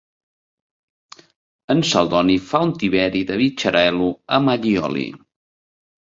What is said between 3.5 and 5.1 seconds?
xarel·lo amb allioli.